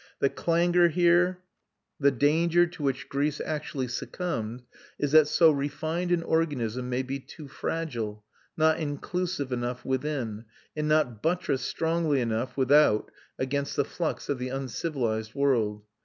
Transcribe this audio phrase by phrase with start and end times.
[0.17, 1.43] The clanger here,
[2.01, 4.63] a danger to which Greece actually succumbed,
[4.97, 8.23] is that so refined an organism may be too fragile,
[8.57, 10.45] not inclusive enough within,
[10.75, 15.83] and not buttressed strongly enough without against the flux of the uncivilised world.